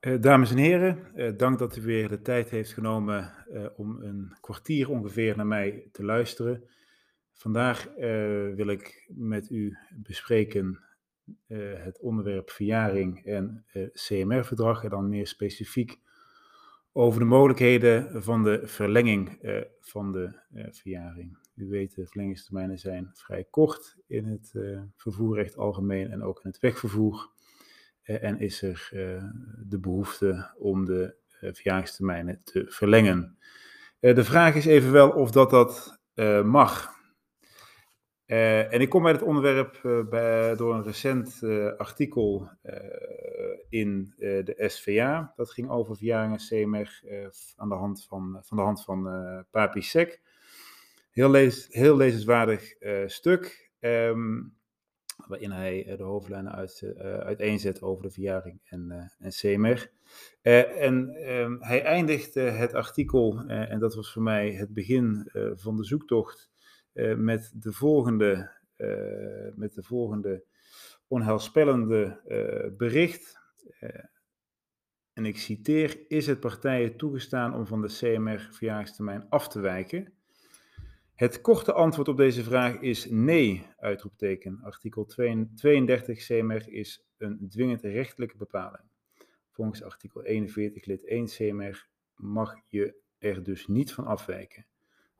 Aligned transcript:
Uh, 0.00 0.20
dames 0.20 0.50
en 0.50 0.56
heren, 0.56 0.98
uh, 1.14 1.32
dank 1.36 1.58
dat 1.58 1.76
u 1.76 1.82
weer 1.82 2.08
de 2.08 2.22
tijd 2.22 2.50
heeft 2.50 2.72
genomen 2.72 3.34
uh, 3.52 3.66
om 3.76 4.02
een 4.02 4.36
kwartier 4.40 4.90
ongeveer 4.90 5.36
naar 5.36 5.46
mij 5.46 5.88
te 5.92 6.04
luisteren. 6.04 6.64
Vandaag 7.32 7.88
wil 8.54 8.68
ik 8.68 9.10
met 9.14 9.50
u 9.50 9.76
bespreken 9.94 10.80
het 11.74 12.00
onderwerp 12.00 12.50
verjaring 12.50 13.24
en 13.24 13.64
CMR-verdrag 13.92 14.84
en 14.84 14.90
dan 14.90 15.08
meer 15.08 15.26
specifiek 15.26 15.98
over 16.92 17.20
de 17.20 17.26
mogelijkheden 17.26 18.22
van 18.22 18.42
de 18.42 18.60
verlenging 18.64 19.38
van 19.80 20.12
de 20.12 20.40
verjaring. 20.70 21.38
U 21.54 21.68
weet, 21.68 21.94
de 21.94 22.06
verlengingstermijnen 22.06 22.78
zijn 22.78 23.10
vrij 23.12 23.44
kort 23.50 23.96
in 24.06 24.24
het 24.24 24.52
vervoerrecht 24.96 25.56
algemeen 25.56 26.10
en 26.10 26.22
ook 26.22 26.40
in 26.44 26.50
het 26.50 26.60
wegvervoer. 26.60 27.30
Eh, 28.08 28.22
en 28.22 28.40
is 28.40 28.62
er 28.62 28.88
eh, 28.92 29.24
de 29.68 29.78
behoefte 29.78 30.50
om 30.56 30.84
de 30.84 31.14
eh, 31.40 31.50
verjaringstermijnen 31.52 32.40
te 32.44 32.64
verlengen. 32.68 33.38
de 34.00 34.24
vraag 34.24 34.54
is 34.54 34.66
evenwel 34.66 35.10
of 35.10 35.30
dat 35.30 35.50
dat 35.50 35.98
mag. 36.44 36.96
en 38.26 38.80
ik 38.80 38.88
kom 38.88 39.02
bij 39.02 39.12
het 39.12 39.22
onderwerp 39.22 39.80
bij, 40.10 40.56
door 40.56 40.74
een 40.74 40.82
recent 40.82 41.42
artikel 41.76 42.50
in 43.68 44.14
de 44.16 44.64
SVA. 44.66 45.32
Dat 45.36 45.50
ging 45.50 45.70
over 45.70 45.96
verjaringen 45.96 46.38
CMR 46.38 47.02
aan 47.56 47.68
de 47.68 47.74
hand 47.74 48.04
van, 48.04 48.38
van 48.42 48.56
de 48.56 48.62
hand 48.62 48.84
van 48.84 49.02
Papi 49.50 49.82
Sek. 49.82 50.20
Heel, 51.10 51.30
lees, 51.30 51.68
heel 51.70 51.96
lezenswaardig 51.96 52.74
stuk. 53.06 53.70
Um, 53.80 54.57
waarin 55.26 55.50
hij 55.50 55.86
eh, 55.86 55.96
de 55.96 56.02
hoofdlijnen 56.02 56.52
uit, 56.52 56.82
uh, 56.84 57.18
uiteenzet 57.18 57.82
over 57.82 58.02
de 58.02 58.10
verjaring 58.10 58.60
en, 58.64 58.88
uh, 58.90 59.26
en 59.26 59.30
CMR. 59.30 59.90
En 60.42 60.94
um, 61.32 61.56
hij 61.60 61.82
eindigde 61.82 62.40
het 62.40 62.74
artikel, 62.74 63.44
en 63.46 63.78
dat 63.78 63.94
was 63.94 64.12
voor 64.12 64.22
mij 64.22 64.52
het 64.52 64.74
begin 64.74 65.30
van 65.54 65.76
de 65.76 65.84
zoektocht, 65.84 66.50
met, 67.16 67.52
de 67.54 67.72
volgende, 67.72 68.50
met 69.54 69.74
de 69.74 69.82
volgende 69.82 70.44
onheilspellende 71.06 72.20
bericht. 72.76 73.38
en 75.12 75.26
ik 75.26 75.38
citeer: 75.38 76.04
Is 76.08 76.26
het 76.26 76.40
partijen 76.40 76.96
toegestaan 76.96 77.54
om 77.54 77.66
van 77.66 77.82
de 77.82 77.88
CMR-verjaringstermijn 77.88 79.26
af 79.28 79.48
te 79.48 79.60
wijken? 79.60 80.17
Het 81.18 81.40
korte 81.40 81.72
antwoord 81.72 82.08
op 82.08 82.16
deze 82.16 82.42
vraag 82.42 82.80
is 82.80 83.10
nee, 83.10 83.66
uitroepteken. 83.76 84.58
Artikel 84.62 85.04
32 85.04 86.26
CMR 86.26 86.68
is 86.68 87.06
een 87.16 87.48
dwingend 87.48 87.82
rechtelijke 87.82 88.36
bepaling. 88.36 88.82
Volgens 89.50 89.82
artikel 89.82 90.24
41 90.24 90.84
lid 90.84 91.04
1 91.04 91.26
CMR 91.26 91.86
mag 92.14 92.54
je 92.66 92.94
er 93.18 93.42
dus 93.42 93.66
niet 93.66 93.92
van 93.92 94.06
afwijken. 94.06 94.66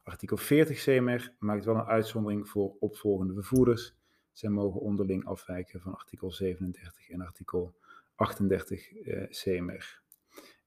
Artikel 0.03 0.37
40 0.37 0.83
CMR 0.83 1.35
maakt 1.39 1.65
wel 1.65 1.75
een 1.75 1.87
uitzondering 1.87 2.49
voor 2.49 2.77
opvolgende 2.79 3.35
vervoerders. 3.35 3.95
Zij 4.33 4.51
mogen 4.51 4.81
onderling 4.81 5.25
afwijken 5.25 5.81
van 5.81 5.95
artikel 5.95 6.31
37 6.31 7.11
en 7.11 7.21
artikel 7.21 7.75
38 8.15 8.93
eh, 8.93 9.29
CMR. 9.29 10.01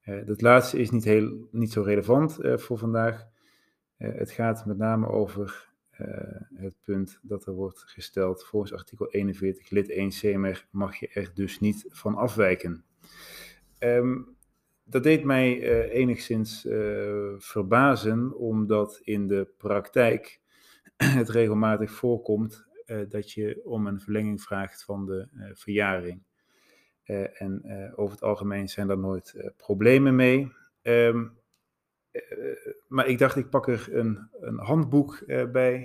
Uh, 0.06 0.26
dat 0.26 0.42
laatste 0.42 0.80
is 0.80 0.90
niet, 0.90 1.04
heel, 1.04 1.48
niet 1.52 1.72
zo 1.72 1.82
relevant 1.82 2.40
uh, 2.40 2.58
voor 2.58 2.78
vandaag. 2.78 3.30
Eh, 4.02 4.14
het 4.14 4.32
gaat 4.32 4.66
met 4.66 4.78
name 4.78 5.08
over 5.08 5.70
eh, 5.92 6.08
het 6.54 6.76
punt 6.84 7.20
dat 7.22 7.46
er 7.46 7.54
wordt 7.54 7.84
gesteld, 7.86 8.44
volgens 8.44 8.74
artikel 8.74 9.12
41 9.12 9.70
lid 9.70 9.90
1 9.90 10.10
CMR 10.10 10.68
mag 10.72 10.96
je 10.96 11.08
er 11.08 11.32
dus 11.34 11.60
niet 11.60 11.86
van 11.90 12.16
afwijken. 12.16 12.84
Ehm, 13.78 14.22
dat 14.84 15.04
deed 15.04 15.24
mij 15.24 15.60
uh, 15.60 15.94
enigszins 15.94 16.68
verbazen, 17.38 18.38
omdat 18.38 19.00
in 19.04 19.28
de 19.28 19.48
praktijk 19.58 20.42
het 20.98 21.30
regelmatig 21.30 21.92
voorkomt 21.92 22.66
dat 23.10 23.32
je 23.32 23.62
om 23.64 23.88
een 23.88 24.02
verlenging 24.02 24.42
vraagt 24.42 24.84
van 24.84 25.06
de 25.06 25.28
verjaring. 25.54 26.24
en 27.34 27.64
over 27.96 28.14
het 28.14 28.24
algemeen 28.24 28.70
zijn 28.70 28.88
daar 28.88 28.98
nooit 28.98 29.52
problemen 29.58 30.16
mee. 30.16 30.52
Um, 30.82 31.24
eh, 31.26 31.41
maar 32.88 33.08
ik 33.08 33.18
dacht, 33.18 33.36
ik 33.36 33.50
pak 33.50 33.68
er 33.68 33.88
een, 33.92 34.30
een 34.40 34.58
handboek 34.58 35.16
eh, 35.16 35.52
bij. 35.52 35.82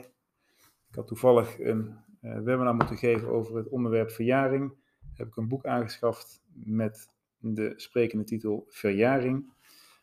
Ik 0.89 0.95
had 0.95 1.07
toevallig 1.07 1.61
een 1.61 1.97
uh, 2.23 2.41
webinar 2.41 2.75
moeten 2.75 2.97
geven 2.97 3.29
over 3.29 3.57
het 3.57 3.69
onderwerp 3.69 4.11
verjaring. 4.11 4.73
Heb 5.15 5.27
ik 5.27 5.37
een 5.37 5.49
boek 5.49 5.65
aangeschaft 5.65 6.43
met 6.53 7.11
de 7.39 7.73
sprekende 7.77 8.25
titel 8.25 8.67
Verjaring. 8.69 9.55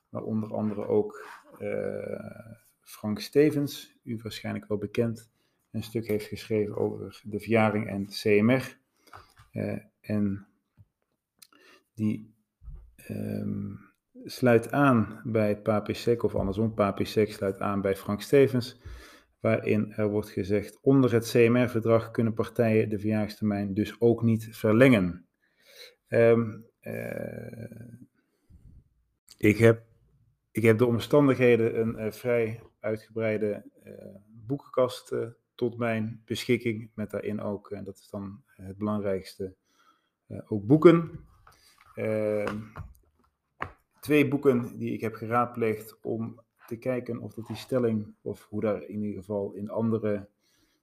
Waar 0.09 0.23
onder 0.23 0.53
andere 0.53 0.87
ook 0.87 1.27
Frank 2.81 3.19
Stevens, 3.19 3.95
u 4.03 4.19
waarschijnlijk 4.21 4.67
wel 4.67 4.77
bekend, 4.77 5.31
een 5.71 5.83
stuk 5.83 6.07
heeft 6.07 6.25
geschreven 6.25 6.77
over 6.77 7.21
de 7.23 7.39
verjaring 7.39 7.87
en 7.87 8.05
CMR. 8.05 8.77
en 10.01 10.47
die 11.93 12.33
um, 13.09 13.92
sluit 14.23 14.71
aan 14.71 15.21
bij 15.23 15.61
Papisek, 15.61 16.23
of 16.23 16.35
andersom, 16.35 16.73
Papisek 16.73 17.31
sluit 17.31 17.59
aan 17.59 17.81
bij 17.81 17.95
Frank 17.95 18.21
Stevens, 18.21 18.81
waarin 19.39 19.93
er 19.93 20.09
wordt 20.09 20.29
gezegd, 20.29 20.79
onder 20.81 21.13
het 21.13 21.29
CMR-verdrag 21.29 22.11
kunnen 22.11 22.33
partijen 22.33 22.89
de 22.89 22.99
verjaarstermijn 22.99 23.73
dus 23.73 23.95
ook 23.99 24.21
niet 24.21 24.47
verlengen. 24.51 25.25
Um, 26.07 26.65
ik, 29.37 29.57
heb, 29.57 29.83
ik 30.51 30.63
heb 30.63 30.77
de 30.77 30.85
omstandigheden 30.85 31.79
een 31.79 32.05
uh, 32.05 32.11
vrij 32.11 32.61
uitgebreide 32.79 33.63
uh, 33.83 33.93
boekenkast 34.27 35.15
tot 35.55 35.77
mijn 35.77 36.21
beschikking, 36.25 36.91
met 36.95 37.11
daarin 37.11 37.41
ook, 37.41 37.71
en 37.71 37.83
dat 37.83 37.97
is 37.97 38.09
dan 38.09 38.43
het 38.45 38.77
belangrijkste, 38.77 39.55
ook 40.47 40.65
boeken. 40.65 41.25
Twee 44.03 44.27
boeken 44.27 44.77
die 44.77 44.93
ik 44.93 45.01
heb 45.01 45.15
geraadpleegd 45.15 45.99
om 46.01 46.39
te 46.65 46.75
kijken 46.75 47.19
of 47.19 47.33
dat 47.33 47.47
die 47.47 47.55
stelling, 47.55 48.15
of 48.21 48.47
hoe 48.49 48.61
daar 48.61 48.83
in 48.83 49.01
ieder 49.01 49.19
geval 49.19 49.53
in 49.53 49.69
andere, 49.69 50.29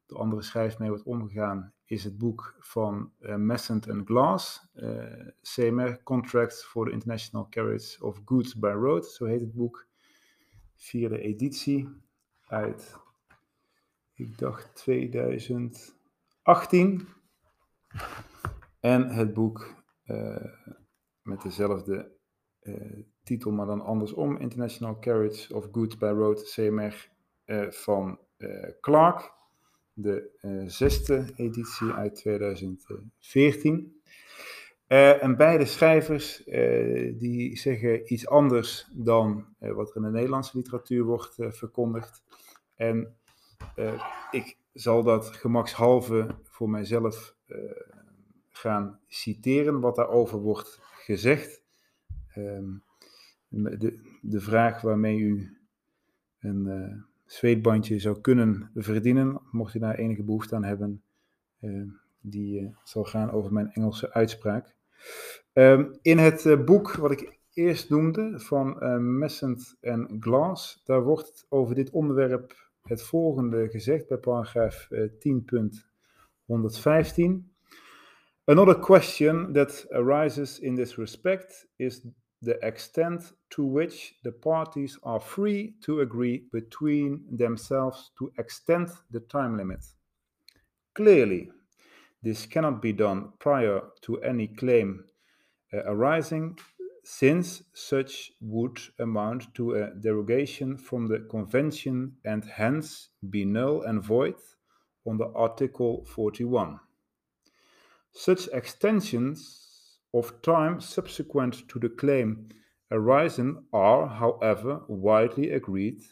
door 0.06 0.18
andere 0.18 0.42
schrijvers 0.42 0.76
mee 0.76 0.88
wordt 0.88 1.04
omgegaan, 1.04 1.72
is 1.84 2.04
het 2.04 2.18
boek 2.18 2.56
van 2.58 3.12
uh, 3.20 3.34
Messent 3.34 3.90
and 3.90 4.06
Glass, 4.06 4.68
uh, 4.74 5.26
CMR 5.42 6.02
Contracts 6.02 6.64
for 6.64 6.86
the 6.86 6.92
International 6.92 7.48
Carriage 7.48 8.04
of 8.04 8.22
Goods 8.24 8.58
by 8.58 8.66
Road, 8.66 9.06
zo 9.06 9.24
heet 9.24 9.40
het 9.40 9.52
boek. 9.52 9.86
Vierde 10.74 11.20
editie 11.20 11.88
uit, 12.46 12.96
ik 14.14 14.38
dacht 14.38 14.74
2018. 14.74 17.08
En 18.80 19.08
het 19.08 19.34
boek 19.34 19.74
uh, 20.06 20.44
met 21.22 21.42
dezelfde 21.42 22.18
uh, 22.62 23.04
titel, 23.22 23.50
maar 23.50 23.66
dan 23.66 23.80
andersom. 23.80 24.36
International 24.36 24.98
Carriage 24.98 25.54
of 25.54 25.68
Goods 25.72 25.96
by 25.96 26.06
Road, 26.06 26.50
CMR, 26.52 27.10
uh, 27.46 27.70
van 27.70 28.18
uh, 28.38 28.68
Clark. 28.80 29.32
De 29.92 30.30
zesde 30.66 31.24
editie 31.36 31.90
uit 31.90 32.14
2014. 32.14 34.00
en 34.86 35.36
beide 35.36 35.64
schrijvers 35.64 36.42
die 37.14 37.56
zeggen 37.58 38.12
iets 38.12 38.28
anders 38.28 38.90
dan 38.92 39.46
wat 39.58 39.90
er 39.90 39.96
in 39.96 40.02
de 40.02 40.10
Nederlandse 40.10 40.56
literatuur 40.56 41.04
wordt 41.04 41.34
verkondigd. 41.38 42.22
En 42.76 43.16
ik 44.30 44.56
zal 44.72 45.02
dat 45.02 45.26
gemakshalve 45.26 46.26
voor 46.42 46.70
mijzelf 46.70 47.34
gaan 48.48 49.00
citeren 49.08 49.80
wat 49.80 49.96
daarover 49.96 50.38
wordt 50.38 50.80
gezegd. 51.04 51.62
Um, 52.36 52.82
de, 53.50 54.18
de 54.22 54.40
vraag 54.40 54.80
waarmee 54.80 55.18
u 55.18 55.56
een 56.40 56.66
uh, 56.66 57.02
zweetbandje 57.24 57.98
zou 57.98 58.20
kunnen 58.20 58.70
verdienen, 58.74 59.40
mocht 59.50 59.74
u 59.74 59.78
daar 59.78 59.94
enige 59.94 60.22
behoefte 60.22 60.54
aan 60.54 60.64
hebben, 60.64 61.02
uh, 61.60 61.82
die 62.20 62.60
uh, 62.60 62.68
zal 62.84 63.04
gaan 63.04 63.30
over 63.30 63.52
mijn 63.52 63.72
Engelse 63.72 64.12
uitspraak. 64.12 64.74
Um, 65.52 65.98
in 66.02 66.18
het 66.18 66.64
boek 66.64 66.92
wat 66.92 67.10
ik 67.10 67.38
eerst 67.52 67.90
noemde, 67.90 68.40
van 68.40 68.76
Messent 69.18 69.76
en 69.80 70.16
Glass, 70.20 70.82
daar 70.84 71.02
wordt 71.02 71.46
over 71.48 71.74
dit 71.74 71.90
onderwerp 71.90 72.68
het 72.82 73.02
volgende 73.02 73.68
gezegd 73.68 74.08
bij 74.08 74.18
paragraaf 74.18 74.88
10.115. 74.92 74.94
Another 78.44 78.78
question 78.78 79.52
that 79.52 79.86
arises 79.90 80.58
in 80.58 80.74
this 80.74 80.96
respect 80.96 81.68
is 81.76 82.02
the 82.42 82.58
extent 82.66 83.32
to 83.50 83.64
which 83.64 84.14
the 84.24 84.32
parties 84.32 84.98
are 85.02 85.20
free 85.20 85.74
to 85.82 86.00
agree 86.00 86.44
between 86.52 87.24
themselves 87.30 88.10
to 88.18 88.32
extend 88.38 88.90
the 89.10 89.20
time 89.20 89.56
limit. 89.56 89.84
Clearly, 90.94 91.50
this 92.22 92.46
cannot 92.46 92.82
be 92.82 92.92
done 92.92 93.32
prior 93.38 93.82
to 94.02 94.20
any 94.22 94.46
claim 94.46 95.04
uh, 95.72 95.78
arising, 95.84 96.58
since 97.04 97.62
such 97.74 98.32
would 98.40 98.78
amount 98.98 99.54
to 99.54 99.74
a 99.74 99.90
derogation 99.94 100.76
from 100.76 101.08
the 101.08 101.20
convention 101.30 102.16
and 102.24 102.44
hence 102.44 103.08
be 103.30 103.44
null 103.44 103.82
and 103.82 104.02
void 104.02 104.34
under 105.06 105.34
Article 105.36 106.04
41. 106.04 106.78
Such 108.12 108.48
extensions 108.48 109.69
of 110.12 110.42
time 110.42 110.80
subsequent 110.80 111.68
to 111.68 111.78
the 111.78 111.88
claim 111.88 112.48
arisen 112.90 113.64
are, 113.72 114.06
however, 114.08 114.82
widely 114.88 115.50
agreed 115.50 116.02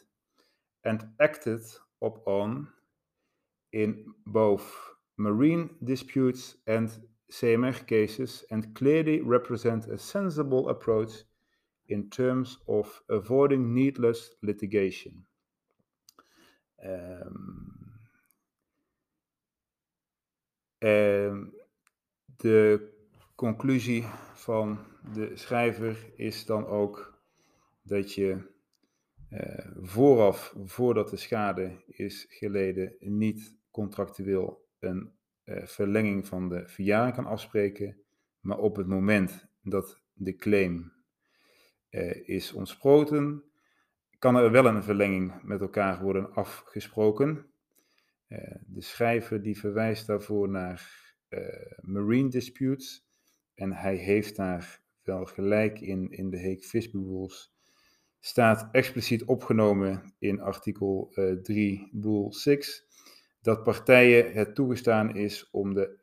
and 0.84 1.08
acted 1.20 1.60
upon 2.02 2.68
in 3.72 4.04
both 4.26 4.74
marine 5.16 5.70
disputes 5.84 6.56
and 6.66 6.90
CMR 7.30 7.86
cases 7.86 8.44
and 8.50 8.74
clearly 8.74 9.20
represent 9.20 9.86
a 9.86 9.98
sensible 9.98 10.68
approach 10.68 11.12
in 11.88 12.08
terms 12.10 12.58
of 12.68 13.02
avoiding 13.10 13.74
needless 13.74 14.30
litigation. 14.42 15.24
Um, 16.84 17.98
um, 20.82 21.52
de 22.38 22.78
conclusie 23.38 24.04
van 24.34 24.78
de 25.14 25.36
schrijver 25.36 26.12
is 26.16 26.46
dan 26.46 26.66
ook 26.66 27.20
dat 27.82 28.14
je 28.14 28.38
uh, 29.30 29.66
vooraf, 29.80 30.54
voordat 30.64 31.10
de 31.10 31.16
schade 31.16 31.82
is 31.86 32.26
geleden, 32.28 32.96
niet 32.98 33.58
contractueel 33.70 34.68
een 34.78 35.12
uh, 35.44 35.66
verlenging 35.66 36.26
van 36.26 36.48
de 36.48 36.68
verjaring 36.68 37.14
kan 37.14 37.26
afspreken, 37.26 38.02
maar 38.40 38.58
op 38.58 38.76
het 38.76 38.86
moment 38.86 39.48
dat 39.62 40.02
de 40.12 40.36
claim 40.36 40.92
uh, 41.90 42.28
is 42.28 42.52
ontsproten, 42.52 43.44
kan 44.18 44.36
er 44.36 44.50
wel 44.50 44.66
een 44.66 44.82
verlenging 44.82 45.42
met 45.42 45.60
elkaar 45.60 46.02
worden 46.02 46.32
afgesproken. 46.32 47.46
de 48.66 48.82
schrijver 48.82 49.42
die 49.42 49.58
verwijst 49.58 50.06
daarvoor 50.06 50.48
naar 50.48 51.06
marine 51.80 52.28
disputes 52.28 53.07
en 53.58 53.72
hij 53.72 53.96
heeft 53.96 54.36
daar 54.36 54.80
wel 55.02 55.24
gelijk 55.24 55.80
in, 55.80 56.10
in 56.10 56.30
de 56.30 56.58
Fisby 56.60 56.96
Rules, 56.96 57.54
staat 58.20 58.68
expliciet 58.72 59.24
opgenomen 59.24 60.14
in 60.18 60.40
artikel 60.40 61.12
uh, 61.14 61.32
3, 61.32 61.88
rule 62.00 62.32
6, 62.32 62.86
dat 63.40 63.62
partijen 63.62 64.32
het 64.32 64.54
toegestaan 64.54 65.16
is 65.16 65.50
om 65.50 65.74
de, 65.74 65.98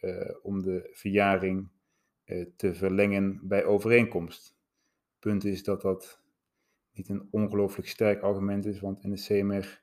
uh, 0.00 0.34
om 0.42 0.62
de 0.62 0.88
verjaring 0.92 1.68
uh, 2.24 2.46
te 2.56 2.74
verlengen 2.74 3.40
bij 3.42 3.64
overeenkomst. 3.64 4.56
Punt 5.18 5.44
is 5.44 5.62
dat 5.62 5.82
dat 5.82 6.20
niet 6.92 7.08
een 7.08 7.28
ongelooflijk 7.30 7.88
sterk 7.88 8.22
argument 8.22 8.66
is, 8.66 8.80
want 8.80 9.02
in 9.02 9.10
de 9.10 9.22
CMR 9.22 9.82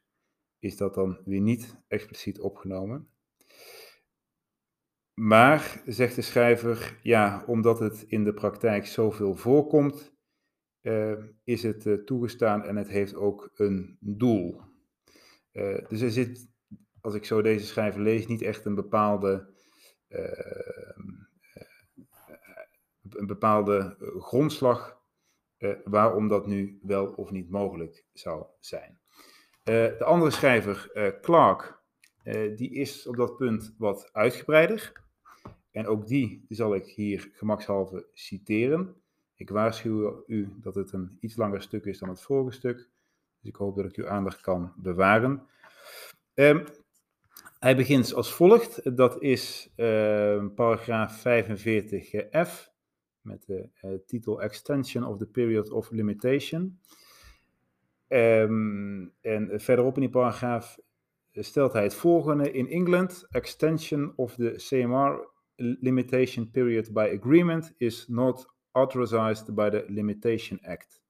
is 0.60 0.78
dat 0.78 0.94
dan 0.94 1.20
weer 1.26 1.42
niet 1.42 1.78
expliciet 1.88 2.40
opgenomen. 2.40 3.10
Maar, 5.16 5.82
zegt 5.86 6.16
de 6.16 6.22
schrijver, 6.22 7.00
ja, 7.04 7.44
omdat 7.48 7.80
het 7.80 8.02
in 8.08 8.24
de 8.24 8.34
praktijk 8.34 8.86
zoveel 8.86 9.36
voorkomt, 9.36 10.14
uh, 10.82 11.14
is 11.44 11.64
het 11.64 11.86
uh, 11.86 12.04
toegestaan 12.04 12.64
en 12.64 12.76
het 12.76 12.88
heeft 12.88 13.16
ook 13.16 13.52
een 13.54 13.98
doel. 14.00 14.62
Uh, 15.52 15.88
dus 15.88 16.02
er 16.02 16.12
zit, 16.12 16.48
als 17.02 17.14
ik 17.14 17.26
zo 17.26 17.42
deze 17.42 17.66
schrijver 17.66 18.02
lees, 18.02 18.28
niet 18.28 18.42
echt 18.42 18.66
een 18.66 18.76
bepaalde, 18.76 19.54
een 23.10 23.28
bepaalde 23.28 23.98
grondslag 24.20 25.04
waarom 25.84 26.28
dat 26.28 26.48
nu 26.48 26.80
wel 26.82 27.08
of 27.08 27.32
niet 27.32 27.50
mogelijk 27.50 28.06
zou 28.14 28.46
zijn. 28.60 29.00
de 29.64 30.04
andere 30.04 30.32
schrijver, 30.32 30.92
Clark, 31.22 31.84
die 32.56 32.74
is 32.74 33.08
op 33.08 33.16
dat 33.16 33.38
punt 33.38 33.76
wat 33.78 34.10
uitgebreider. 34.12 35.05
En 35.76 35.88
ook 35.88 36.08
die 36.08 36.46
zal 36.50 36.76
ik 36.76 36.86
hier 36.86 37.30
gemakshalve 37.34 38.08
citeren. 38.14 38.96
Ik 39.36 39.50
waarschuw 39.50 40.24
u 40.28 40.54
dat 40.62 40.76
het 40.76 40.92
een 40.92 41.18
iets 41.20 41.36
langer 41.36 41.62
stuk 41.62 41.86
is 41.86 42.00
dan 42.00 42.10
het 42.10 42.22
vorige 42.22 42.56
stuk. 42.56 42.78
Dus 43.40 43.50
ik 43.50 43.56
hoop 43.56 43.76
dat 43.76 43.86
ik 43.86 43.96
uw 43.96 44.08
aandacht 44.08 44.42
kan 44.42 44.74
bewaren. 44.76 45.48
Um, 46.34 46.66
hij 47.60 47.76
begint 47.76 48.14
als 48.14 48.34
volgt. 48.34 48.96
Dat 48.98 49.22
is 49.22 49.74
uh, 49.76 50.46
paragraaf 50.56 51.20
45f 51.20 52.72
met 53.22 53.46
de 53.46 53.70
uh, 53.82 53.92
titel 54.06 54.42
Extension 54.42 55.04
of 55.04 55.18
the 55.18 55.28
Period 55.28 55.70
of 55.70 55.92
Limitation. 55.92 56.80
Um, 58.08 59.14
en 59.22 59.62
verderop 59.62 59.96
in 59.96 60.02
die 60.02 60.10
paragraaf 60.10 60.80
stelt 61.32 61.74
hij 61.74 61.84
het 61.84 61.96
volgende. 61.96 62.52
In 62.52 62.70
England, 62.70 63.28
extension 63.30 64.14
of 64.16 64.36
the 64.36 64.54
CMR 64.70 65.34
limitation 65.60 66.46
period 66.46 66.94
by 66.94 67.08
agreement 67.08 67.72
is 67.80 68.06
not 68.10 68.46
authorized 68.74 69.56
by 69.56 69.70
the 69.70 69.86
Limitation 69.90 70.60
Act. 70.66 71.02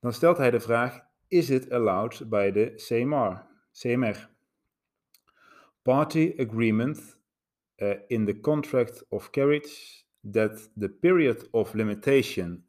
Dan 0.00 0.12
stelt 0.12 0.38
hij 0.38 0.50
de 0.50 0.60
vraag: 0.60 1.00
is 1.28 1.50
it 1.50 1.72
allowed 1.72 2.28
by 2.28 2.50
the 2.50 2.72
CMR? 2.76 3.42
CMR. 3.72 4.16
Party 5.82 6.34
agreement 6.38 7.16
uh, 7.82 7.94
in 8.08 8.24
the 8.24 8.40
contract 8.40 9.04
of 9.08 9.30
carriage 9.30 10.04
that 10.32 10.68
the 10.76 10.88
period 10.88 11.48
of 11.50 11.74
limitation 11.74 12.64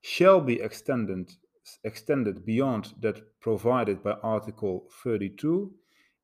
shall 0.00 0.40
be 0.40 0.60
extended 0.60 1.38
extended 1.82 2.44
beyond 2.44 2.94
that 3.00 3.20
provided 3.40 4.02
by 4.02 4.12
Article 4.22 4.88
32, 5.02 5.70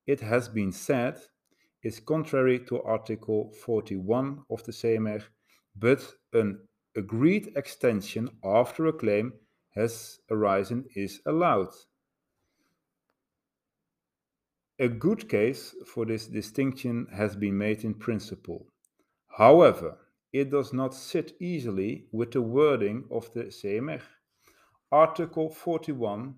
it 0.07 0.21
has 0.21 0.49
been 0.49 0.73
said 0.73 1.19
is 1.85 2.01
contrary 2.01 2.59
to 2.59 2.83
Article 2.83 3.53
41 3.65 4.43
of 4.51 4.65
the 4.65 4.73
CMR, 4.73 5.23
but 5.77 6.15
an 6.33 6.59
agreed 6.97 7.53
extension 7.57 8.31
after 8.43 8.87
a 8.87 8.93
claim 8.93 9.35
has 9.75 10.19
arisen 10.31 10.85
is 10.97 11.21
allowed. 11.27 11.69
A 14.79 14.89
good 14.89 15.29
case 15.29 15.75
for 15.87 16.05
this 16.05 16.27
distinction 16.27 17.07
has 17.13 17.37
been 17.37 17.57
made 17.57 17.85
in 17.85 17.95
principle. 17.95 18.67
However, 19.29 19.99
it 20.33 20.51
does 20.51 20.73
not 20.73 20.95
sit 20.95 21.37
easily 21.39 22.07
with 22.11 22.33
the 22.33 22.43
wording 22.43 23.05
of 23.11 23.33
the 23.35 23.45
CMR. 23.45 24.01
Article 24.91 25.51
41 25.51 26.35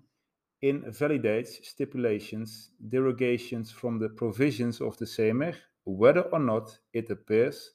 invalidates 0.61 1.67
stipulations, 1.67 2.71
derogations 2.89 3.71
from 3.71 3.99
the 3.99 4.09
provisions 4.09 4.81
of 4.81 4.97
the 4.97 5.05
CMR, 5.05 5.55
whether 5.85 6.21
or 6.21 6.39
not 6.39 6.77
it 6.93 7.09
appears 7.09 7.71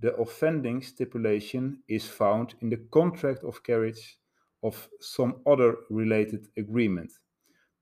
the 0.00 0.14
offending 0.16 0.80
stipulation 0.80 1.82
is 1.88 2.06
found 2.06 2.54
in 2.62 2.70
the 2.70 2.78
contract 2.90 3.44
of 3.44 3.62
carriage 3.62 4.18
of 4.62 4.88
some 5.00 5.42
other 5.46 5.76
related 5.90 6.48
agreement. 6.56 7.12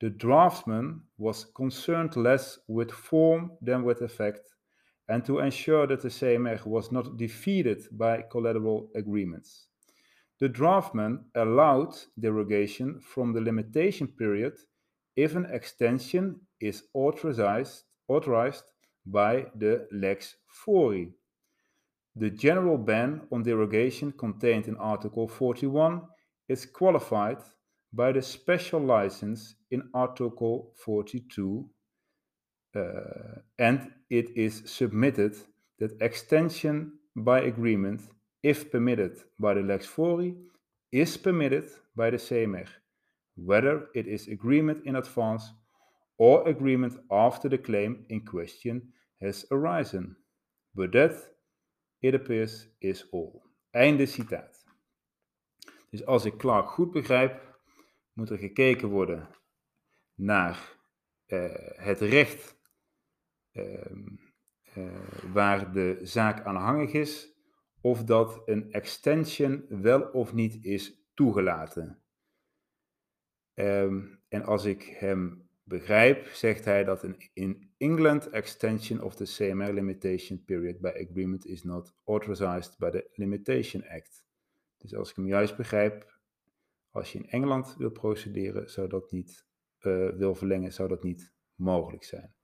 The 0.00 0.10
draftsman 0.10 1.02
was 1.16 1.44
concerned 1.44 2.16
less 2.16 2.58
with 2.68 2.90
form 2.90 3.52
than 3.62 3.84
with 3.84 4.02
effect, 4.02 4.54
and 5.08 5.24
to 5.24 5.38
ensure 5.38 5.86
that 5.86 6.02
the 6.02 6.08
CMR 6.08 6.64
was 6.66 6.92
not 6.92 7.16
defeated 7.16 7.84
by 7.92 8.22
collateral 8.30 8.90
agreements. 8.94 9.67
The 10.40 10.48
draftman 10.48 11.24
allowed 11.34 11.96
derogation 12.18 13.00
from 13.00 13.32
the 13.32 13.40
limitation 13.40 14.08
period 14.08 14.56
if 15.16 15.34
an 15.34 15.46
extension 15.46 16.40
is 16.60 16.84
authorized, 16.94 17.82
authorized 18.06 18.64
by 19.04 19.46
the 19.56 19.88
lex 19.90 20.36
fori. 20.46 21.12
The 22.14 22.30
general 22.30 22.78
ban 22.78 23.22
on 23.32 23.42
derogation 23.42 24.12
contained 24.12 24.68
in 24.68 24.76
Article 24.76 25.26
41 25.26 26.02
is 26.48 26.66
qualified 26.66 27.38
by 27.92 28.12
the 28.12 28.22
special 28.22 28.80
license 28.80 29.56
in 29.70 29.88
Article 29.94 30.72
42 30.84 31.68
uh, 32.76 32.80
and 33.58 33.90
it 34.10 34.36
is 34.36 34.62
submitted 34.66 35.34
that 35.78 36.00
extension 36.00 36.92
by 37.16 37.40
agreement 37.40 38.02
if 38.42 38.70
permitted 38.70 39.18
by 39.38 39.54
the 39.54 39.62
lex 39.62 39.86
fori, 39.86 40.34
is 40.90 41.16
permitted 41.16 41.70
by 41.96 42.10
the 42.10 42.16
CMR, 42.16 42.68
whether 43.36 43.88
it 43.94 44.06
is 44.06 44.28
agreement 44.28 44.84
in 44.84 44.96
advance 44.96 45.52
or 46.18 46.48
agreement 46.48 46.98
after 47.10 47.48
the 47.48 47.58
claim 47.58 48.04
in 48.08 48.20
question 48.20 48.92
has 49.20 49.44
arisen. 49.50 50.16
But 50.74 50.92
that, 50.92 51.16
it 52.02 52.14
appears, 52.14 52.66
is 52.80 53.04
all. 53.12 53.42
Einde 53.74 54.06
citaat. 54.06 54.64
Dus 55.90 56.06
als 56.06 56.24
ik 56.24 56.38
Clark 56.38 56.68
goed 56.68 56.92
begrijp, 56.92 57.58
moet 58.12 58.30
er 58.30 58.38
gekeken 58.38 58.88
worden 58.88 59.28
naar 60.14 60.76
uh, 61.26 61.48
het 61.74 62.00
recht 62.00 62.56
uh, 63.52 63.64
uh, 64.76 64.88
waar 65.32 65.72
de 65.72 65.98
zaak 66.02 66.44
aanhangig 66.44 66.92
is 66.92 67.37
of 67.88 68.04
dat 68.04 68.42
een 68.44 68.72
extension 68.72 69.64
wel 69.68 70.02
of 70.02 70.32
niet 70.32 70.64
is 70.64 71.06
toegelaten. 71.14 72.02
Ehm, 73.54 74.06
en 74.28 74.44
als 74.44 74.64
ik 74.64 74.82
hem 74.82 75.48
begrijp, 75.62 76.26
zegt 76.26 76.64
hij 76.64 76.84
dat 76.84 77.02
een 77.02 77.30
in 77.32 77.72
England 77.76 78.30
extension 78.30 79.02
of 79.02 79.14
the 79.14 79.24
CMR 79.24 79.72
limitation 79.72 80.44
period 80.44 80.80
by 80.80 81.06
agreement 81.08 81.46
is 81.46 81.62
not 81.62 81.94
authorized 82.04 82.78
by 82.78 82.90
the 82.90 83.10
Limitation 83.12 83.88
Act. 83.88 84.24
Dus 84.76 84.94
als 84.94 85.10
ik 85.10 85.16
hem 85.16 85.26
juist 85.26 85.56
begrijp, 85.56 86.20
als 86.90 87.12
je 87.12 87.18
in 87.18 87.28
Engeland 87.28 87.76
wil 87.76 87.90
procederen, 87.90 88.70
zou 88.70 88.88
dat 88.88 89.10
niet, 89.10 89.46
uh, 89.80 90.10
wil 90.10 90.34
verlengen, 90.34 90.72
zou 90.72 90.88
dat 90.88 91.02
niet 91.02 91.32
mogelijk 91.54 92.04
zijn. 92.04 92.34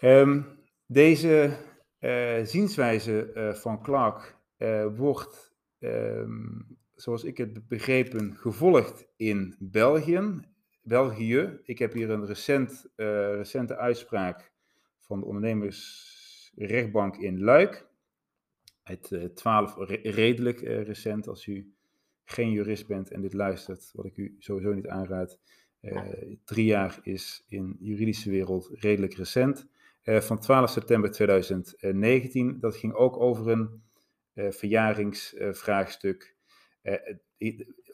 Um, 0.00 0.58
deze 0.86 1.56
zienswijze 2.42 3.30
uh, 3.34 3.54
van 3.54 3.82
Clark 3.82 4.36
wordt, 4.96 5.54
um, 5.78 6.78
zoals 6.94 7.24
ik 7.24 7.36
het 7.36 7.68
begrepen, 7.68 8.36
gevolgd 8.36 9.06
in 9.16 9.54
België. 9.58 10.40
België. 10.82 11.58
Ik 11.62 11.78
heb 11.78 11.92
hier 11.92 12.10
een 12.10 12.26
recent, 12.26 12.90
recente 12.96 13.76
uitspraak 13.76 14.52
van 14.98 15.20
de 15.20 15.26
ondernemersrechtbank 15.26 17.16
in 17.16 17.40
Luik. 17.40 17.86
Het 18.82 19.30
12 19.34 19.74
redelijk 20.02 20.60
recent, 20.60 21.28
als 21.28 21.46
u 21.46 21.72
geen 22.24 22.50
jurist 22.50 22.86
bent 22.86 23.10
en 23.10 23.20
dit 23.20 23.32
luistert, 23.32 23.90
wat 23.92 24.04
ik 24.04 24.16
u 24.16 24.36
sowieso 24.38 24.72
niet 24.72 24.88
aanraad. 24.88 25.38
drie 26.44 26.66
jaar 26.66 26.98
is 27.02 27.44
in 27.48 27.76
de 27.78 27.84
juridische 27.84 28.30
wereld 28.30 28.70
redelijk 28.72 29.14
recent. 29.14 29.66
Eh, 30.08 30.20
van 30.20 30.38
12 30.38 30.70
september 30.70 31.10
2019. 31.10 32.60
Dat 32.60 32.76
ging 32.76 32.94
ook 32.94 33.16
over 33.16 33.48
een 33.48 33.82
uh, 34.34 34.50
verjaringsvraagstuk. 34.50 36.36
Uh, 36.82 36.94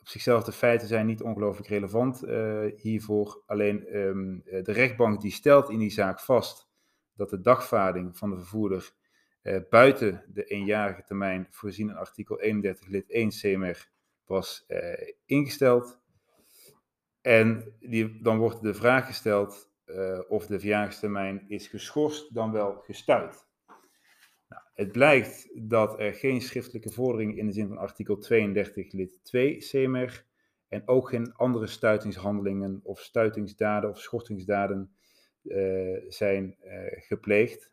op 0.00 0.08
zichzelf 0.08 0.44
de 0.44 0.52
feiten 0.52 0.88
zijn 0.88 1.06
niet 1.06 1.22
ongelooflijk 1.22 1.68
relevant 1.68 2.20
hiervoor. 2.76 3.42
Alleen 3.46 3.96
um, 3.96 4.42
de 4.44 4.72
rechtbank 4.72 5.20
die 5.20 5.30
stelt 5.30 5.70
in 5.70 5.78
die 5.78 5.90
zaak 5.90 6.20
vast 6.20 6.68
dat 7.14 7.30
de 7.30 7.40
dagvaarding 7.40 8.18
van 8.18 8.30
de 8.30 8.36
vervoerder 8.36 8.92
buiten 9.70 10.24
de 10.28 10.44
eenjarige 10.44 11.02
termijn 11.02 11.46
voorzien 11.50 11.88
in 11.88 11.96
artikel 11.96 12.40
31 12.40 12.88
lid 12.88 13.10
1 13.10 13.28
CMR 13.28 13.88
was 14.24 14.66
ingesteld. 15.26 16.00
En 17.20 17.74
die, 17.80 18.22
dan 18.22 18.38
wordt 18.38 18.62
de 18.62 18.74
vraag 18.74 19.06
gesteld 19.06 19.73
uh, 19.86 20.20
of 20.28 20.46
de 20.46 20.60
verjaringstermijn 20.60 21.44
is 21.48 21.66
geschorst 21.66 22.34
dan 22.34 22.52
wel 22.52 22.74
gestuit. 22.80 23.46
Nou, 24.48 24.62
het 24.74 24.92
blijkt 24.92 25.50
dat 25.68 26.00
er 26.00 26.14
geen 26.14 26.40
schriftelijke 26.40 26.90
vordering 26.90 27.38
in 27.38 27.46
de 27.46 27.52
zin 27.52 27.68
van 27.68 27.78
artikel 27.78 28.16
32 28.16 28.92
lid 28.92 29.24
2 29.24 29.56
CMR 29.56 30.24
en 30.68 30.88
ook 30.88 31.08
geen 31.08 31.32
andere 31.32 31.66
stuitingshandelingen 31.66 32.80
of 32.82 33.00
stuitingsdaden 33.00 33.90
of 33.90 34.00
schortingsdaden 34.00 34.94
uh, 35.42 35.98
zijn 36.08 36.56
uh, 36.64 36.72
gepleegd. 36.88 37.72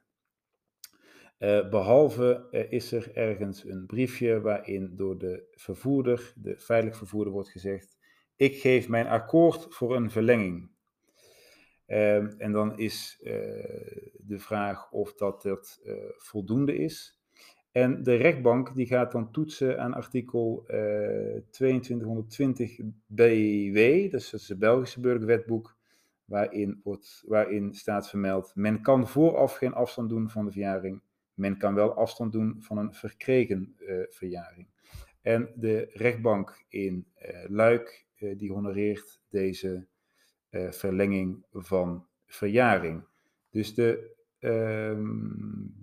behalve 1.69 2.47
is 2.69 2.91
er 2.91 3.15
ergens 3.15 3.63
een 3.63 3.85
briefje 3.85 4.41
waarin 4.41 4.95
door 4.95 5.17
de 5.17 5.47
vervoerder, 5.51 6.33
de 6.35 6.57
veilig 6.57 6.97
vervoerder, 6.97 7.33
wordt 7.33 7.49
gezegd: 7.49 7.97
Ik 8.35 8.55
geef 8.55 8.87
mijn 8.87 9.07
akkoord 9.07 9.67
voor 9.69 9.95
een 9.95 10.11
verlenging. 10.11 10.71
Ehm, 11.91 12.27
en 12.37 12.51
dan 12.51 12.77
is 12.77 13.19
uh, 13.23 13.31
de 14.17 14.39
vraag 14.39 14.91
of 14.91 15.13
dat, 15.13 15.41
dat 15.41 15.79
uh, 15.85 15.93
voldoende 16.17 16.75
is. 16.75 17.19
En 17.71 18.03
de 18.03 18.15
rechtbank 18.15 18.75
die 18.75 18.85
gaat 18.85 19.11
dan 19.11 19.31
toetsen 19.31 19.79
aan 19.79 19.93
artikel 19.93 20.63
uh, 20.67 21.35
eh, 21.35 21.43
2220 21.49 22.79
BW, 23.05 23.75
dus 24.11 24.29
dat 24.29 24.39
is 24.39 24.47
het 24.49 24.59
Belgische 24.59 24.99
burgerwetboek, 24.99 25.77
waarin, 26.25 26.79
wordt, 26.83 27.23
waarin 27.27 27.73
staat 27.73 28.09
vermeld, 28.09 28.51
men 28.55 28.81
kan 28.81 29.07
vooraf 29.07 29.55
geen 29.55 29.73
afstand 29.73 30.09
doen 30.09 30.29
van 30.29 30.45
de 30.45 30.51
verjaring, 30.51 31.01
men 31.33 31.57
kan 31.57 31.73
wel 31.75 31.93
afstand 31.93 32.31
doen 32.31 32.55
van 32.59 32.77
een 32.77 32.93
verkregen 32.93 33.75
verjaring. 34.09 34.67
En 35.21 35.49
de 35.55 35.89
rechtbank 35.93 36.65
in 36.69 37.07
Luik, 37.47 38.05
die 38.15 38.51
honoreert 38.51 39.21
deze 39.29 39.87
uh, 40.51 40.71
verlenging 40.71 41.45
van 41.53 42.05
verjaring. 42.27 43.03
Dus 43.49 43.73
de 43.73 44.15
ehm, 44.39 45.09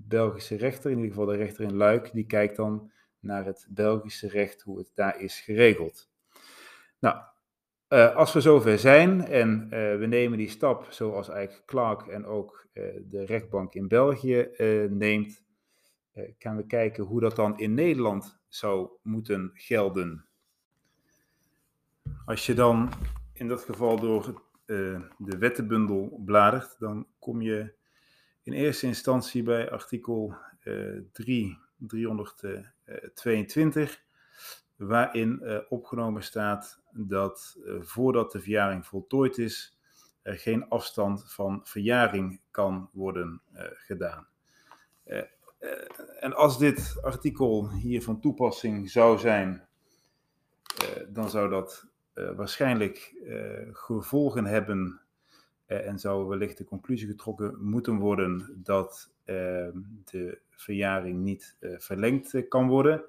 Belgische 0.09 0.57
rechter, 0.57 0.91
in 0.91 0.97
ieder 0.97 1.11
geval 1.13 1.27
de 1.27 1.37
rechter 1.37 1.65
in 1.65 1.77
Luik, 1.77 2.13
die 2.13 2.27
kijkt 2.27 2.57
dan 2.57 2.91
naar 3.21 3.45
het 3.45 3.67
Belgische 3.71 4.29
recht, 4.29 4.63
hoe 4.63 4.79
het 4.79 4.91
daar 4.95 5.21
is 5.21 5.41
geregeld. 5.41 6.11
Nou, 6.99 7.17
uh, 7.89 8.17
als 8.17 8.33
we 8.33 8.41
zover 8.41 8.79
zijn 8.79 9.25
en 9.27 9.65
uh, 9.65 9.71
we 9.99 10.07
nemen 10.07 10.39
die 10.39 10.49
stap 10.49 10.87
zoals 10.91 11.29
eigenlijk 11.29 11.67
Clark 11.67 12.07
en 12.07 12.27
ook 12.27 12.67
de 13.11 13.25
rechtbank 13.25 13.75
in 13.75 13.89
België 13.89 14.49
neemt, 14.91 15.43
gaan 16.39 16.57
we 16.57 16.67
kijken 16.67 17.05
hoe 17.05 17.21
dat 17.21 17.37
dan 17.37 17.59
in 17.59 17.75
Nederland 17.75 18.39
zou 18.49 18.89
moeten 19.03 19.51
gelden. 19.55 20.27
Als 22.25 22.47
je 22.47 22.55
dan 22.55 22.93
in 23.33 23.49
dat 23.49 23.63
geval 23.63 24.01
door 24.01 24.43
uh, 24.69 25.01
de 25.19 25.39
wettenbundel 25.39 26.21
bladert, 26.25 26.77
dan 26.79 27.07
kom 27.19 27.43
je 27.43 27.75
in 28.43 28.53
eerste 28.53 28.87
instantie 28.87 29.43
bij 29.43 29.71
artikel 29.71 30.35
uh, 30.65 31.01
3, 31.13 31.59
322, 31.77 34.03
waarin 34.77 35.41
uh, 35.43 35.59
opgenomen 35.69 36.23
staat 36.23 36.81
dat 36.93 37.57
uh, 37.59 37.81
voordat 37.81 38.33
de 38.33 38.41
verjaring 38.41 38.87
voltooid 38.87 39.39
is, 39.39 39.79
er 40.23 40.39
geen 40.39 40.69
afstand 40.69 41.33
van 41.33 41.61
verjaring 41.65 42.41
kan 42.51 42.91
worden 42.93 43.43
gedaan. 43.73 44.27
en 46.21 46.35
als 46.35 46.59
dit 46.59 46.99
artikel 47.03 47.71
hier 47.71 48.03
van 48.03 48.21
toepassing 48.21 48.91
zou 48.91 49.19
zijn, 49.19 49.69
dan 51.09 51.31
zou 51.31 51.51
dat 51.51 51.87
waarschijnlijk 52.37 53.15
uh, 53.23 53.69
gevolgen 53.73 54.45
hebben 54.45 55.01
uh, 55.67 55.87
en 55.87 55.99
zou 55.99 56.27
wellicht 56.27 56.59
de 56.59 56.65
conclusie 56.65 57.09
getrokken 57.09 57.65
moeten 57.65 57.97
worden 57.97 58.61
dat 58.63 59.11
ehm, 59.25 59.79
de 60.05 60.39
verjaring 60.51 61.19
niet 61.19 61.57
verlengd 61.61 62.49
kan 62.49 62.69
worden. 62.69 63.05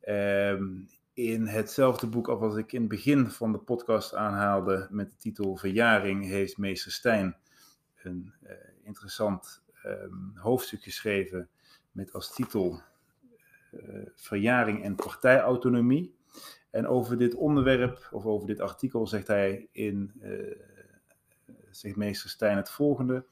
Ehm, 0.00 0.64
in 1.12 1.46
hetzelfde 1.46 2.06
boek 2.06 2.28
als 2.28 2.56
ik 2.56 2.72
in 2.72 2.80
het 2.80 2.88
begin 2.88 3.30
van 3.30 3.52
de 3.52 3.58
podcast 3.58 4.14
aanhaalde 4.14 4.86
met 4.90 5.10
de 5.10 5.16
titel 5.16 5.56
Verjaring 5.56 6.24
heeft 6.24 6.58
meester 6.58 6.92
Stijn 6.92 7.36
een 8.02 8.32
interessant 8.82 9.62
ehm, 9.82 10.14
hoofdstuk 10.34 10.82
geschreven 10.82 11.48
met 11.92 12.12
als 12.12 12.34
titel 12.34 12.82
Verjaring 14.14 14.84
en 14.84 14.94
partijautonomie. 14.94 16.18
En 16.70 16.86
over 16.86 17.18
dit 17.18 17.34
onderwerp, 17.34 18.08
of 18.12 18.24
over 18.24 18.46
dit 18.46 18.60
artikel, 18.60 19.06
zegt 19.06 19.26
hij 19.26 19.68
in, 19.72 20.12
uh, 20.22 20.56
zegt 21.70 21.96
meester 21.96 22.30
Stijn 22.30 22.56
het 22.56 22.70
volgende. 22.70 23.26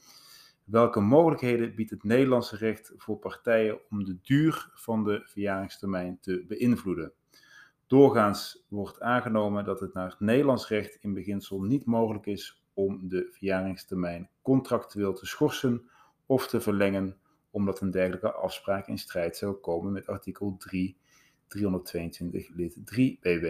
Welke 0.64 1.00
mogelijkheden 1.00 1.74
biedt 1.74 1.90
het 1.90 2.04
Nederlandse 2.04 2.56
recht 2.56 2.92
voor 2.96 3.18
partijen 3.18 3.78
om 3.90 4.04
de 4.04 4.18
duur 4.22 4.70
van 4.74 5.04
de 5.04 5.20
verjaringstermijn 5.24 6.18
te 6.20 6.44
beïnvloeden? 6.48 7.12
Doorgaans 7.86 8.64
wordt 8.68 9.00
aangenomen 9.00 9.64
dat 9.64 9.80
het 9.80 9.94
naar 9.94 10.10
het 10.10 10.20
Nederlands 10.20 10.68
recht 10.68 10.94
in 11.00 11.14
beginsel 11.14 11.62
niet 11.62 11.84
mogelijk 11.84 12.26
is 12.26 12.62
om 12.74 13.08
de 13.08 13.28
verjaringstermijn 13.30 14.30
contractueel 14.42 15.12
te 15.12 15.26
schorsen 15.26 15.88
of 16.26 16.48
te 16.48 16.60
verlengen, 16.60 17.16
omdat 17.50 17.80
een 17.80 17.90
dergelijke 17.90 18.32
afspraak 18.32 18.86
in 18.86 18.98
strijd 18.98 19.36
zou 19.36 19.54
komen 19.54 19.92
met 19.92 20.06
artikel 20.06 20.56
3 20.56 20.96
322 21.48 22.48
lid 22.54 22.76
3 22.84 23.18
BW. 23.20 23.46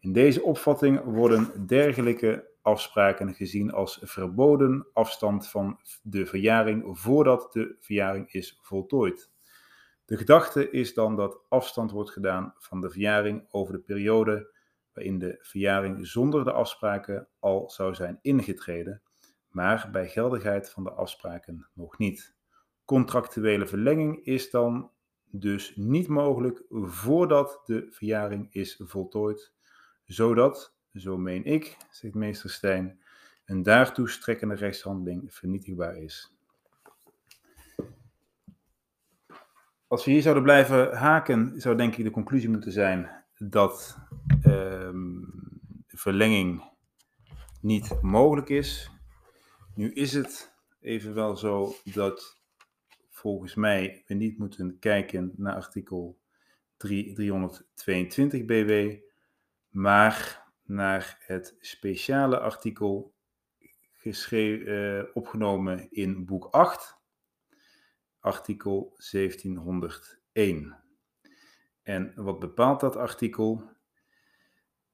In 0.00 0.12
deze 0.12 0.42
opvatting 0.42 1.00
worden 1.04 1.66
dergelijke 1.66 2.52
afspraken 2.62 3.34
gezien 3.34 3.72
als 3.72 3.98
verboden 4.02 4.86
afstand 4.92 5.48
van 5.48 5.80
de 6.02 6.26
verjaring 6.26 6.98
voordat 6.98 7.52
de 7.52 7.76
verjaring 7.80 8.32
is 8.32 8.58
voltooid. 8.62 9.30
De 10.04 10.16
gedachte 10.16 10.70
is 10.70 10.94
dan 10.94 11.16
dat 11.16 11.40
afstand 11.48 11.90
wordt 11.90 12.10
gedaan 12.10 12.54
van 12.58 12.80
de 12.80 12.90
verjaring 12.90 13.46
over 13.50 13.72
de 13.72 13.80
periode 13.80 14.52
waarin 14.92 15.18
de 15.18 15.38
verjaring 15.40 16.06
zonder 16.06 16.44
de 16.44 16.52
afspraken 16.52 17.28
al 17.38 17.70
zou 17.70 17.94
zijn 17.94 18.18
ingetreden, 18.22 19.02
maar 19.48 19.88
bij 19.92 20.08
geldigheid 20.08 20.70
van 20.70 20.84
de 20.84 20.92
afspraken 20.92 21.68
nog 21.74 21.98
niet. 21.98 22.34
Contractuele 22.84 23.66
verlenging 23.66 24.24
is 24.24 24.50
dan 24.50 24.90
dus 25.36 25.72
niet 25.76 26.08
mogelijk 26.08 26.62
voordat 26.70 27.62
de 27.64 27.86
verjaring 27.90 28.48
is 28.50 28.80
voltooid, 28.84 29.52
zodat, 30.04 30.74
zo 30.94 31.16
meen 31.16 31.44
ik, 31.44 31.76
zegt 31.90 32.14
meester 32.14 32.50
Stijn, 32.50 33.00
een 33.44 33.62
daartoe 33.62 34.08
strekkende 34.08 34.54
rechtshandeling 34.54 35.34
vernietigbaar 35.34 35.96
is. 35.96 36.34
als 39.94 40.04
we 40.04 40.10
hier 40.10 40.22
zouden 40.22 40.42
blijven 40.42 40.96
haken, 40.96 41.60
zou 41.60 41.76
denk 41.76 41.96
ik 41.96 42.04
de 42.04 42.10
conclusie 42.10 42.48
moeten 42.48 42.72
zijn 42.72 43.24
dat 43.38 43.98
ehm, 44.42 45.20
verlenging 45.86 46.62
niet 47.60 47.98
mogelijk 48.02 48.48
is. 48.48 48.90
Nu 49.74 49.92
is 49.92 50.12
het 50.12 50.54
evenwel 50.80 51.36
zo 51.36 51.74
dat 51.84 52.42
volgens 53.24 53.54
mij 53.54 54.02
we 54.06 54.14
niet 54.14 54.38
moeten 54.38 54.78
kijken 54.78 55.32
naar 55.36 55.54
artikel 55.54 56.18
322 56.76 58.44
BW, 58.44 58.96
maar 59.68 60.48
naar 60.62 61.16
het 61.26 61.56
speciale 61.60 62.38
artikel 62.38 63.14
uh, 64.02 65.02
opgenomen 65.14 65.90
in 65.90 66.24
boek 66.24 66.44
8, 66.44 66.98
artikel 68.20 68.94
1701. 69.10 70.76
En 71.82 72.12
wat 72.14 72.38
bepaalt 72.38 72.80
dat 72.80 72.96
artikel? 72.96 73.70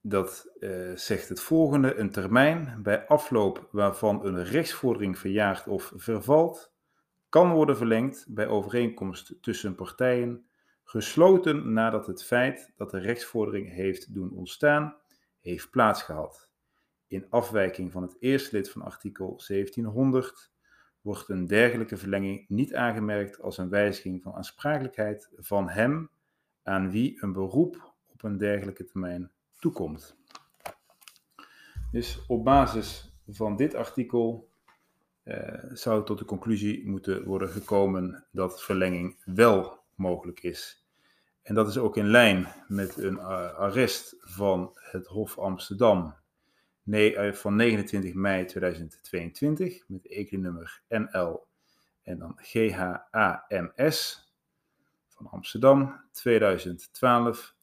Dat 0.01 0.53
uh, 0.59 0.97
zegt 0.97 1.29
het 1.29 1.41
volgende: 1.41 1.95
een 1.95 2.11
termijn 2.11 2.83
bij 2.83 3.07
afloop 3.07 3.69
waarvan 3.73 4.27
een 4.27 4.45
rechtsvordering 4.45 5.19
verjaart 5.19 5.67
of 5.67 5.93
vervalt, 5.97 6.70
kan 7.31 7.53
worden 7.53 7.77
verlengd 7.77 8.27
bij 8.29 8.49
overeenkomst 8.49 9.35
tussen 9.41 9.75
partijen, 9.75 10.45
gesloten 10.85 11.73
nadat 11.73 12.07
het 12.07 12.25
feit 12.25 12.73
dat 12.77 12.91
de 12.91 12.99
rechtsvordering 12.99 13.71
heeft 13.71 14.15
doen 14.15 14.31
ontstaan, 14.33 14.97
heeft 15.41 15.71
plaatsgehad. 15.71 16.49
In 17.07 17.27
afwijking 17.31 17.93
van 17.93 18.03
het 18.03 18.17
eerste 18.21 18.57
lid 18.57 18.71
van 18.71 18.83
artikel 18.83 19.41
1700 19.47 20.53
wordt 21.01 21.29
een 21.29 21.47
dergelijke 21.47 21.97
verlenging 21.97 22.49
niet 22.49 22.75
aangemerkt 22.75 23.41
als 23.41 23.59
een 23.59 23.69
wijziging 23.69 24.23
van 24.23 24.35
aansprakelijkheid 24.35 25.31
van 25.37 25.69
hem 25.69 26.11
aan 26.63 26.91
wie 26.91 27.23
een 27.23 27.33
beroep 27.33 27.95
op 28.07 28.23
een 28.23 28.39
dergelijke 28.39 28.85
termijn 28.85 29.31
toekomt. 29.59 30.17
Dus 31.91 32.27
op 32.27 32.45
basis 32.45 33.13
van 33.29 33.57
dit 33.57 33.75
artikel 33.75 34.50
zou 35.73 36.05
tot 36.05 36.19
de 36.19 36.25
conclusie 36.25 36.89
moeten 36.89 37.25
worden 37.25 37.49
gekomen 37.49 38.27
dat 38.31 38.63
verlenging 38.63 39.23
wel 39.25 39.79
mogelijk 39.95 40.43
is. 40.43 40.85
En 41.43 41.55
dat 41.55 41.69
is 41.69 41.79
ook 41.79 41.97
in 41.97 42.11
lijn 42.11 42.49
met 42.69 42.97
een 42.97 43.17
uh, 43.17 43.55
arrest 43.55 44.17
van 44.19 44.71
het 44.75 45.07
Hof 45.07 45.39
Amsterdam 45.39 46.15
nee, 46.83 47.15
uh, 47.15 47.33
van 47.33 47.57
29 47.57 48.15
mei 48.15 48.45
2022 48.45 49.83
met 49.87 50.09
ekelnummer 50.09 50.83
NL 50.89 51.47
en 52.03 52.19
dan 52.19 52.35
GHAMS 52.37 54.29
van 55.09 55.27
Amsterdam 55.27 56.01
2012 56.13 57.55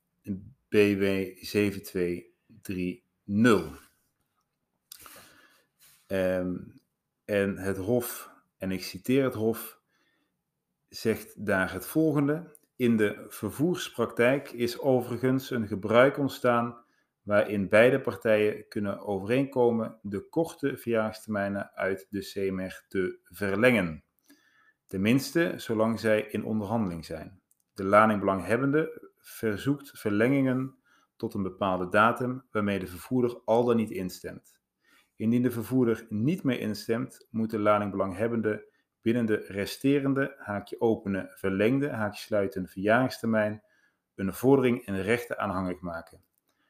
BW 0.69 1.03
7230. 1.41 3.85
Um, 6.07 6.76
en 7.27 7.57
het 7.57 7.77
Hof, 7.77 8.31
en 8.57 8.71
ik 8.71 8.83
citeer 8.83 9.23
het 9.23 9.33
Hof, 9.33 9.79
zegt 10.89 11.45
daar 11.45 11.73
het 11.73 11.85
volgende. 11.85 12.57
In 12.75 12.97
de 12.97 13.25
vervoerspraktijk 13.27 14.51
is 14.51 14.79
overigens 14.79 15.51
een 15.51 15.67
gebruik 15.67 16.17
ontstaan 16.17 16.77
waarin 17.21 17.69
beide 17.69 18.01
partijen 18.01 18.67
kunnen 18.67 18.99
overeenkomen 18.99 19.99
de 20.01 20.29
korte 20.29 20.77
verjaardagstermijnen 20.77 21.71
uit 21.73 22.07
de 22.09 22.19
CMR 22.19 22.85
te 22.87 23.19
verlengen. 23.23 24.03
Tenminste, 24.85 25.53
zolang 25.55 25.99
zij 25.99 26.21
in 26.21 26.45
onderhandeling 26.45 27.05
zijn. 27.05 27.41
De 27.73 27.83
ladingbelanghebbende 27.83 29.11
verzoekt 29.17 29.99
verlengingen 29.99 30.77
tot 31.15 31.33
een 31.33 31.43
bepaalde 31.43 31.89
datum 31.89 32.43
waarmee 32.51 32.79
de 32.79 32.87
vervoerder 32.87 33.41
al 33.45 33.65
dan 33.65 33.75
niet 33.75 33.91
instemt. 33.91 34.56
Indien 35.17 35.41
de 35.41 35.51
vervoerder 35.51 36.05
niet 36.09 36.43
mee 36.43 36.59
instemt, 36.59 37.27
moet 37.29 37.49
de 37.49 37.59
ladingbelanghebbende 37.59 38.71
binnen 39.01 39.25
de 39.25 39.45
resterende 39.47 40.35
haakje 40.37 40.81
openen, 40.81 41.29
verlengde 41.35 41.89
haakje 41.89 42.21
sluiten 42.21 42.67
verjaringstermijn 42.67 43.63
een 44.15 44.33
vordering 44.33 44.85
in 44.85 45.01
rechten 45.01 45.37
aanhangig 45.39 45.79
maken. 45.79 46.23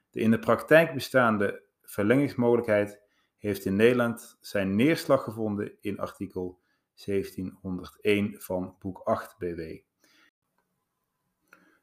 De 0.09 0.19
in 0.19 0.31
de 0.31 0.39
praktijk 0.39 0.93
bestaande 0.93 1.63
verlengingsmogelijkheid 1.81 3.01
heeft 3.37 3.65
in 3.65 3.75
Nederland 3.75 4.37
zijn 4.41 4.75
neerslag 4.75 5.23
gevonden 5.23 5.77
in 5.81 5.99
artikel 5.99 6.59
1701 7.05 8.41
van 8.41 8.75
boek 8.79 8.99
8 8.99 9.37
BW. 9.37 9.61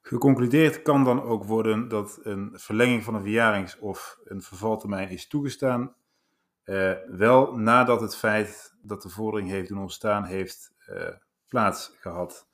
Geconcludeerd 0.01 0.83
kan 0.83 1.05
dan 1.05 1.23
ook 1.23 1.45
worden 1.45 1.89
dat 1.89 2.21
een 2.23 2.51
verlenging 2.55 3.03
van 3.03 3.15
een 3.15 3.23
verjarings- 3.23 3.79
of 3.79 4.19
een 4.25 4.43
vervaltermijn 4.43 5.09
is 5.09 5.29
toegestaan, 5.29 5.95
wel 7.07 7.57
nadat 7.57 8.01
het 8.01 8.17
feit 8.17 8.75
dat 8.83 9.03
de 9.03 9.09
vordering 9.09 9.51
heeft 9.51 9.69
doen 9.69 9.79
ontstaan 9.79 10.25
heeft 10.25 10.73
uh, 10.91 11.09
plaats 11.49 11.93
gehad. 11.99 12.49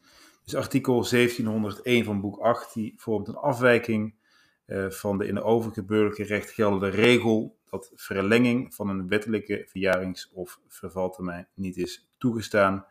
Dus 0.45 0.55
artikel 0.55 0.93
1701 0.93 2.05
van 2.05 2.21
boek 2.21 2.39
8 2.39 2.75
die 2.75 2.95
vormt 2.97 3.29
een 3.29 3.37
afwijking 3.37 4.15
uh, 4.67 4.91
van 4.91 5.19
de 5.19 5.27
in 5.27 5.35
de 5.35 5.43
overige 5.43 5.85
burgerlijk 5.85 6.29
recht 6.29 6.51
geldende 6.51 6.89
regel 6.89 7.59
dat 7.71 7.93
verlenging 7.95 8.75
van 8.75 8.89
een 8.89 9.09
wettelijke 9.09 9.65
verjarings- 9.69 10.31
of 10.33 10.61
vervaltermijn 10.69 11.49
niet 11.55 11.77
is 11.77 12.09
toegestaan. 12.19 12.87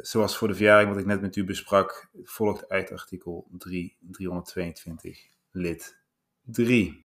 zoals 0.00 0.36
voor 0.36 0.48
de 0.48 0.54
verjaring 0.54 0.88
wat 0.88 0.98
ik 0.98 1.06
net 1.06 1.20
met 1.20 1.36
u 1.36 1.44
besprak, 1.44 2.08
volgt 2.22 2.68
uit 2.68 2.92
artikel 2.92 3.46
3, 3.58 3.96
322 4.00 5.28
lid 5.50 5.98
3. 6.44 7.07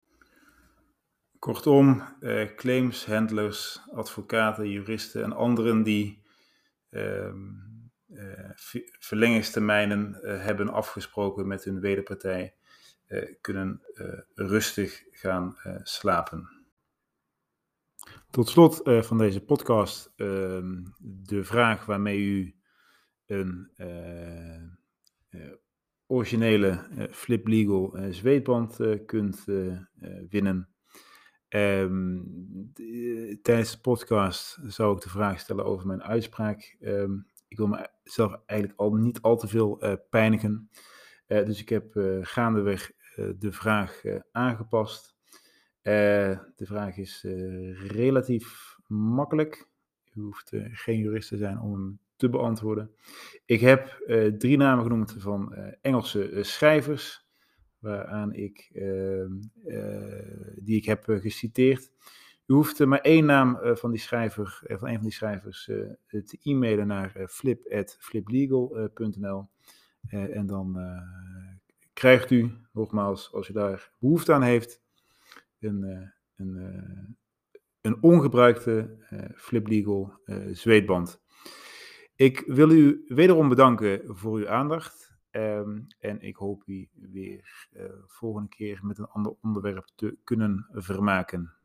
Kortom, 1.40 2.02
eh, 2.20 2.56
claims, 2.56 3.06
handlers, 3.06 3.82
advocaten, 3.94 4.70
juristen 4.70 5.24
en 5.24 5.34
anderen 5.34 5.84
die 5.84 6.24
uh, 6.90 7.34
uh, 8.08 8.50
verlengingstermijnen 9.00 10.20
uh, 10.22 10.44
hebben 10.44 10.70
afgesproken 10.70 11.48
met 11.48 11.64
hun 11.64 11.80
wederpartij, 11.80 12.56
uh, 13.08 13.34
kunnen 13.42 13.82
rustig 14.34 15.04
gaan 15.12 15.58
slapen. 15.84 16.50
Tot 18.30 18.50
slot 18.50 18.82
van 18.84 19.18
deze 19.18 19.46
podcast 19.46 20.14
ehm, 20.16 20.84
de 21.00 21.44
vraag 21.44 21.86
waarmee 21.86 22.20
u 22.20 22.56
een 23.26 23.72
originele 26.08 26.88
Flip 27.12 27.48
Legal 27.48 27.98
zweetband 28.10 28.78
kunt 29.06 29.46
winnen. 30.30 30.70
Um, 31.50 32.72
tijdens 33.42 33.72
de 33.72 33.80
podcast 33.82 34.60
zou 34.64 34.96
ik 34.96 35.02
de 35.02 35.10
vraag 35.10 35.40
stellen 35.40 35.66
over 35.66 35.88
mijn 35.88 36.04
uitspraak. 36.04 36.78
Um, 36.82 37.28
ik 37.48 37.58
wil 37.58 37.68
mezelf 38.04 38.36
eigenlijk 38.46 38.80
al 38.80 38.94
niet 38.94 39.22
al 39.22 39.38
te 39.38 39.48
veel 39.48 39.84
uh, 39.84 39.94
pijnigen. 40.10 40.70
Uh, 41.28 41.46
dus 41.46 41.62
ik 41.62 41.70
heb 41.70 41.92
gaandeweg 42.22 42.92
de 43.40 43.52
vraag 43.52 44.02
aangepast. 44.32 45.16
de 45.82 46.66
vraag 46.66 46.98
is 46.98 47.26
relatief 47.88 48.78
makkelijk. 48.88 49.68
U 50.14 50.22
hoeft 50.22 50.52
geen 50.72 51.00
jurist 51.00 51.30
te 51.30 51.38
zijn 51.38 51.60
om 51.60 51.74
hem 51.74 52.00
te 52.16 52.30
beantwoorden. 52.30 52.92
Ik 53.46 53.60
heb 53.60 54.04
drie 54.38 54.58
namen 54.58 54.84
genoemd 54.84 55.16
van 55.18 55.54
Engelse 55.82 56.40
schrijvers 56.42 57.29
waaraan 57.80 58.34
ik, 58.34 58.70
ehm, 58.74 59.32
eh, 59.66 60.56
die 60.56 60.78
ik 60.78 60.86
heb 60.86 61.08
eh, 61.08 61.20
geciteerd. 61.20 61.92
U 62.46 62.54
hoeft 62.54 62.86
maar 62.86 63.02
één 63.02 63.26
naam 63.26 63.56
eh, 63.56 63.76
van 63.76 63.92
die 63.92 64.00
schrijver, 64.00 64.62
van 64.68 64.88
een 64.88 64.96
van 64.96 65.04
die 65.04 65.12
schrijvers 65.12 65.64
te 66.08 66.38
e-mailen 66.44 66.88
naar 66.88 67.28
flip.fliplegal.nl 67.30 69.50
en 70.10 70.46
dan 70.46 70.78
krijgt 71.94 72.32
u, 72.32 72.52
nogmaals, 72.74 73.34
als 73.34 73.50
u 73.50 73.54
daar 73.54 73.92
behoefte 74.00 74.34
aan 74.34 74.42
heeft, 74.42 74.82
een, 75.60 76.12
een, 76.36 77.18
een 77.82 78.04
ongebruikte 78.04 78.98
Flip 79.36 79.68
Legal 79.68 80.20
zweetband. 80.52 81.22
Ik 82.16 82.44
wil 82.46 82.70
u 82.70 83.04
wederom 83.08 83.50
bedanken 83.50 84.02
voor 84.06 84.38
uw 84.38 84.50
aandacht. 84.50 85.09
Um, 85.32 85.88
en 86.00 86.22
ik 86.22 86.36
hoop 86.36 86.64
u 86.66 86.90
weer 86.94 87.68
uh, 87.74 87.84
volgende 88.06 88.50
keer 88.50 88.80
met 88.82 88.98
een 88.98 89.08
ander 89.08 89.36
onderwerp 89.42 89.88
te 89.96 90.18
kunnen 90.24 90.68
vermaken. 90.72 91.59